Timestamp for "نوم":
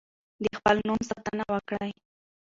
0.87-0.99